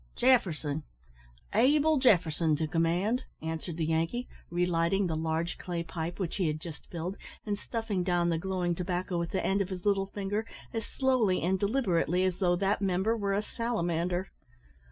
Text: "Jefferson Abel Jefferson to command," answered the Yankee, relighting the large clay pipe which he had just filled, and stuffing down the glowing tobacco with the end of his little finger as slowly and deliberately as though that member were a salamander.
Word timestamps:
"Jefferson 0.15 0.81
Abel 1.53 1.97
Jefferson 1.97 2.55
to 2.55 2.67
command," 2.67 3.23
answered 3.43 3.77
the 3.77 3.85
Yankee, 3.85 4.27
relighting 4.49 5.05
the 5.05 5.15
large 5.15 5.59
clay 5.59 5.83
pipe 5.83 6.17
which 6.17 6.37
he 6.37 6.47
had 6.47 6.59
just 6.59 6.89
filled, 6.89 7.17
and 7.45 7.55
stuffing 7.55 8.03
down 8.03 8.29
the 8.29 8.39
glowing 8.39 8.73
tobacco 8.73 9.19
with 9.19 9.29
the 9.29 9.45
end 9.45 9.61
of 9.61 9.69
his 9.69 9.85
little 9.85 10.07
finger 10.07 10.47
as 10.73 10.87
slowly 10.87 11.43
and 11.43 11.59
deliberately 11.59 12.23
as 12.23 12.39
though 12.39 12.55
that 12.55 12.81
member 12.81 13.15
were 13.15 13.33
a 13.35 13.43
salamander. 13.43 14.31